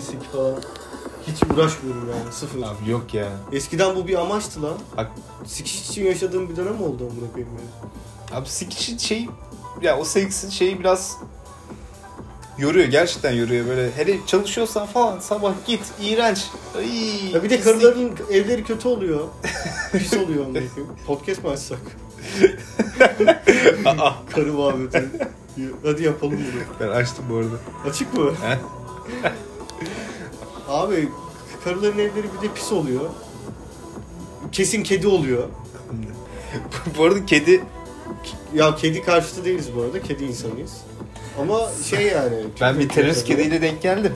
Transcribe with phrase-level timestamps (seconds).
[0.00, 0.54] sik falan.
[1.26, 2.58] Hiç uğraşmıyorum yani sıfır.
[2.62, 3.28] Abi yok ya.
[3.52, 4.74] Eskiden bu bir amaçtı lan.
[4.96, 5.10] Bak
[5.46, 8.38] Sikiş için yaşadığım bir dönem oldu amına koyayım ya.
[8.38, 9.28] Abi sikişin şey
[9.82, 11.16] ya o seksin şeyi biraz
[12.58, 16.44] yoruyor gerçekten yoruyor böyle hele çalışıyorsan falan sabah git iğrenç.
[16.78, 16.86] Ay,
[17.32, 17.64] Ya bir de pislik.
[17.64, 19.20] karıların evleri kötü oluyor.
[19.92, 20.96] Pis oluyor amına koyayım.
[21.06, 21.78] Podcast mı açsak?
[23.84, 25.08] Aa, Karı muhabbeti.
[25.84, 26.62] Hadi yapalım bunu.
[26.80, 27.88] ben açtım bu arada.
[27.90, 28.30] Açık mı?
[28.42, 28.58] He?
[30.68, 31.08] Abi
[31.64, 33.10] karıların evleri bir de pis oluyor.
[34.52, 35.48] Kesin kedi oluyor.
[36.98, 37.62] bu arada kedi
[38.54, 40.02] Ya kedi karşıtı değiliz bu arada.
[40.02, 40.72] Kedi insanıyız.
[41.40, 42.36] Ama şey yani.
[42.60, 44.12] ben bir terörist kediyle denk geldim.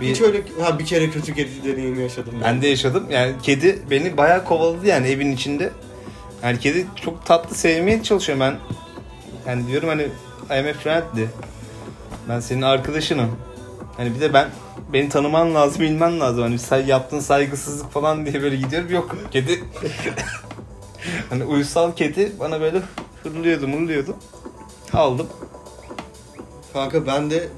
[0.00, 2.42] Bir, Hiç öyle ha bir kere kötü kedi deneyimi yaşadım ben.
[2.42, 3.06] ben de yaşadım.
[3.10, 5.70] Yani kedi beni bayağı kovaladı yani evin içinde.
[6.42, 8.58] Yani kedi çok tatlı sevmeye çalışıyor ben.
[9.46, 10.02] Yani diyorum hani
[10.50, 11.26] I am a friendly.
[12.28, 13.36] Ben senin arkadaşınım.
[13.96, 14.48] Hani bir de ben
[14.92, 16.42] beni tanıman lazım, bilmen lazım.
[16.42, 18.90] Hani say, yaptığın saygısızlık falan diye böyle gidiyorum.
[18.90, 19.64] Yok kedi.
[21.30, 22.82] hani uysal kedi bana böyle
[23.22, 24.16] hırlıyordu, mırlıyordu.
[24.92, 25.26] Aldım.
[26.72, 27.48] Kanka ben de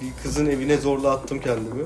[0.00, 1.84] bir kızın evine zorla attım kendimi.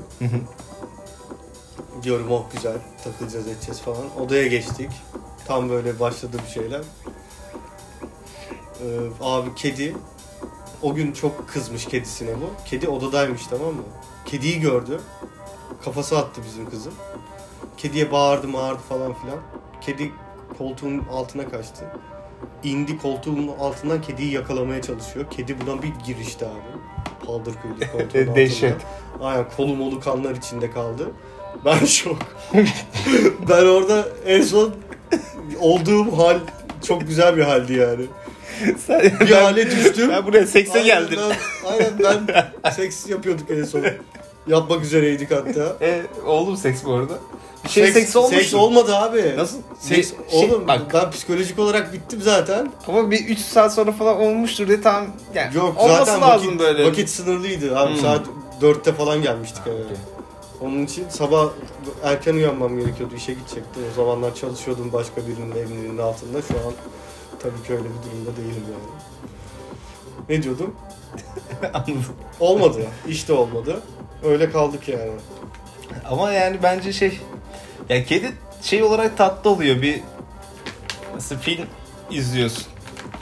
[2.03, 4.19] Diyorum oh güzel takılacağız edeceğiz falan.
[4.19, 4.89] Odaya geçtik.
[5.45, 6.81] Tam böyle başladı bir şeyler.
[8.81, 8.85] Ee,
[9.21, 9.95] abi kedi
[10.81, 12.65] o gün çok kızmış kedisine bu.
[12.65, 13.83] Kedi odadaymış tamam mı?
[14.27, 14.99] Kediyi gördü.
[15.85, 16.93] Kafası attı bizim kızın.
[17.77, 19.37] Kediye bağırdı mağırdı falan filan.
[19.81, 20.11] Kedi
[20.57, 21.85] koltuğun altına kaçtı.
[22.63, 25.25] İndi koltuğun altından kediyi yakalamaya çalışıyor.
[25.31, 27.25] Kedi buna bir girişti abi.
[27.25, 28.35] Paldır küldür koltuğun altında.
[28.35, 28.75] Dehşet.
[29.21, 31.11] Aynen kolu molu kanlar içinde kaldı.
[31.65, 32.17] Ben şok.
[33.49, 34.75] ben orada en son
[35.59, 36.39] olduğum hal
[36.83, 38.05] çok güzel bir haldi yani.
[38.87, 40.09] Sen, Bir ben, hale düştüm.
[40.09, 41.19] ben buraya sekse geldim.
[41.29, 41.93] Ben, aynen
[42.63, 43.81] ben seks yapıyorduk en son.
[44.47, 45.85] Yapmak üzereydik hatta.
[45.85, 47.13] E, oldu mu seks bu arada?
[47.63, 48.35] Bir şey seks, olmuş.
[48.37, 49.33] Seks olmadı abi.
[49.37, 49.57] Nasıl?
[49.79, 50.81] Seks, Bir şey- oğlum bak.
[50.93, 52.71] ben psikolojik olarak bittim zaten.
[52.87, 56.59] Ama bir 3 saat sonra falan olmuştur diye tam yani Yok olması zaten lazım vakit,
[56.59, 56.85] böyle.
[56.87, 57.77] vakit sınırlıydı.
[57.79, 58.01] Abi Hmm.
[58.01, 58.25] saat
[58.61, 59.75] 4'te falan gelmiştik eve.
[59.75, 59.97] okey.
[60.61, 61.49] Onun için sabah
[62.03, 63.15] erken uyanmam gerekiyordu.
[63.15, 63.83] işe gidecektim.
[63.91, 66.41] O zamanlar çalışıyordum başka birinin evinin altında.
[66.41, 66.73] Şu an
[67.39, 68.97] tabii ki öyle bir durumda değilim yani.
[70.29, 70.75] Ne diyordum?
[71.73, 72.05] Anladım.
[72.39, 72.79] Olmadı.
[73.07, 73.81] İşte olmadı.
[74.23, 75.11] Öyle kaldık yani.
[76.09, 77.19] Ama yani bence şey
[77.89, 78.31] ya kedi
[78.61, 80.01] şey olarak tatlı oluyor bir
[81.15, 81.65] nasıl film
[82.11, 82.65] izliyorsun.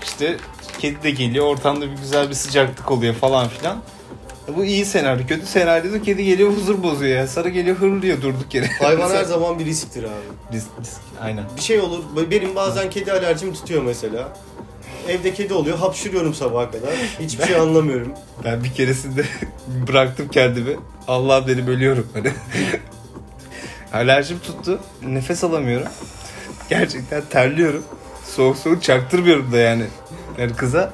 [0.04, 0.38] İşte
[0.80, 3.82] kedi de geliyor ortamda bir güzel bir sıcaklık oluyor falan filan.
[4.56, 5.28] Bu iyi senaryo.
[5.28, 7.28] Kötü senaryoda kedi geliyor huzur bozuyor ya.
[7.28, 8.68] Sarı geliyor hırlıyor durduk yere.
[8.68, 10.56] Hayvan her zaman bir risktir abi.
[10.58, 11.02] Risk, risk.
[11.22, 11.44] Aynen.
[11.58, 12.04] Bir şey olur.
[12.32, 14.34] Benim bazen kedi alerjim tutuyor mesela.
[15.08, 15.78] Evde kedi oluyor.
[15.78, 16.90] Hapşırıyorum sabaha kadar.
[17.20, 18.12] Hiçbir şey anlamıyorum.
[18.44, 19.26] Ben bir keresinde
[19.88, 20.76] bıraktım kendimi.
[21.08, 22.32] Allah beni bölüyorum hani.
[23.94, 24.80] Alerjim tuttu.
[25.08, 25.88] Nefes alamıyorum.
[26.70, 27.84] Gerçekten terliyorum.
[28.26, 29.86] Soğuk soğuk çaktırmıyorum da yani.
[30.38, 30.94] Yani kıza.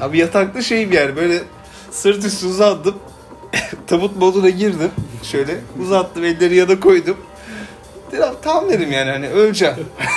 [0.00, 1.42] Abi yatakta şeyim yani böyle
[1.90, 2.94] sırt üstü uzandım.
[3.86, 4.90] Tabut moduna girdim.
[5.22, 7.16] Şöyle uzattım elleri yana koydum.
[8.12, 9.74] Dedim, tamam dedim yani hani öleceğim.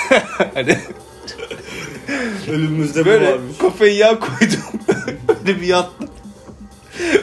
[0.53, 0.78] hani
[2.50, 3.57] Ölümümüzde bu Böyle varmış.
[3.57, 4.59] kafayı yağ koydum.
[5.28, 6.09] Böyle bir yattım.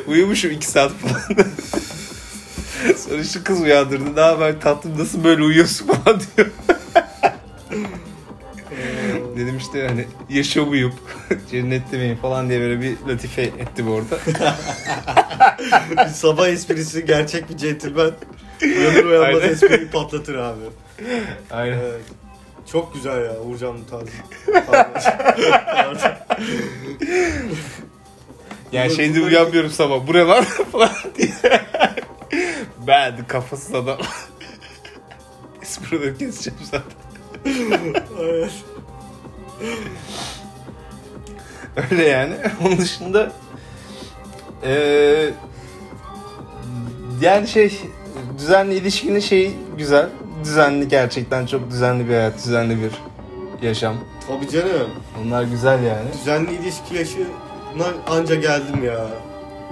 [0.07, 1.47] Uyumuşum iki saat falan.
[2.97, 4.17] Sonra işte kız uyandırdı.
[4.17, 6.49] Ne haber tatlım nasıl böyle uyuyorsun falan diyor.
[9.71, 10.95] İşte hani yaşa uyup
[11.51, 14.19] cennette miyim falan diye böyle bir latife ettim orada.
[16.15, 18.11] Sabah esprisi gerçek bir centilmen.
[18.63, 19.53] Uyanır uyanmaz Aynen.
[19.53, 20.61] espriyi patlatır abi.
[21.51, 21.79] Aynen.
[21.79, 22.01] Evet.
[22.73, 24.11] Çok güzel ya Uğurcan'ın tarzı.
[28.73, 30.07] Yani şeyde uyanmıyorum sabah.
[30.07, 31.29] Bu ne lan falan diye.
[32.87, 33.99] ben kafasız adam.
[35.63, 36.93] Esprileri keseceğim zaten.
[38.21, 38.53] Evet.
[41.91, 42.35] Öyle yani.
[42.67, 43.33] Onun dışında
[44.65, 45.31] eee
[47.21, 47.81] yani şey
[48.39, 50.09] düzenli ilişkinin şeyi güzel.
[50.45, 52.91] Düzenli gerçekten çok düzenli bir hayat, düzenli bir
[53.67, 53.97] yaşam.
[54.29, 54.91] Tabii canım.
[55.25, 56.13] Onlar güzel yani.
[56.21, 59.07] Düzenli ilişki yaşına anca geldim ya.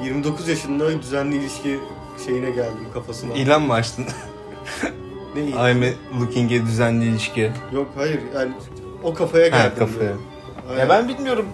[0.04, 1.80] 29 yaşında düzenli ilişki
[2.26, 3.34] şeyine geldim kafasına.
[3.34, 4.06] İlan mı açtın?
[5.36, 5.50] ne iyi?
[5.54, 7.52] I'm looking a düzenli ilişki.
[7.72, 8.52] Yok hayır yani
[9.02, 9.78] o kafaya Ha geldim.
[9.78, 9.98] kafaya.
[10.00, 10.12] böyle.
[10.70, 10.80] Aynen.
[10.80, 11.46] Ya ben bilmiyorum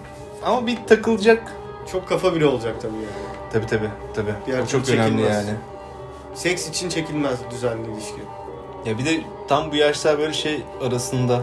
[0.45, 1.53] ama bir takılacak.
[1.91, 3.51] Çok kafa bile olacak tabii yani.
[3.53, 4.29] Tabi tabi tabi.
[4.45, 5.47] Diğer O çok türlü önemli çekilmez.
[5.47, 5.57] yani.
[6.33, 8.21] Seks için çekilmez düzenli ilişki.
[8.85, 11.41] Ya bir de tam bu yaşlar böyle şey arasında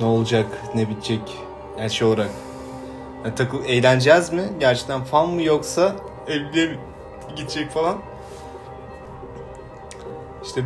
[0.00, 1.38] ne olacak, ne bitecek
[1.78, 2.30] yani şey olarak.
[3.24, 4.42] Yani takıl eğleneceğiz mi?
[4.60, 5.96] Gerçekten fan mı yoksa
[6.28, 6.78] evliliğe mi
[7.36, 7.98] gidecek falan?
[10.44, 10.62] işte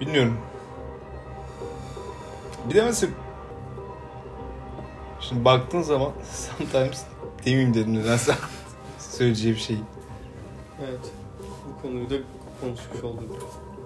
[0.00, 0.38] bilmiyorum.
[2.68, 3.12] Bir de mesela
[5.20, 7.04] şimdi baktığın zaman sometimes
[7.44, 8.34] demeyeyim dedim nedense
[8.98, 9.76] söyleyeceği bir şey.
[10.88, 11.00] Evet.
[11.68, 12.14] Bu konuyu da
[12.60, 13.65] konuşmuş olduk.